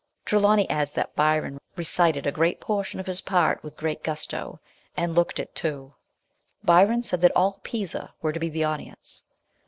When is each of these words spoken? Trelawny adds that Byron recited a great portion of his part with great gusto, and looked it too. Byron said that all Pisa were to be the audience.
Trelawny 0.25 0.67
adds 0.67 0.93
that 0.93 1.15
Byron 1.15 1.59
recited 1.75 2.25
a 2.25 2.31
great 2.31 2.59
portion 2.59 2.99
of 2.99 3.05
his 3.05 3.21
part 3.21 3.61
with 3.63 3.77
great 3.77 4.01
gusto, 4.01 4.59
and 4.97 5.13
looked 5.13 5.39
it 5.39 5.53
too. 5.53 5.93
Byron 6.63 7.03
said 7.03 7.21
that 7.21 7.35
all 7.35 7.59
Pisa 7.61 8.11
were 8.19 8.33
to 8.33 8.39
be 8.39 8.49
the 8.49 8.63
audience. 8.63 9.25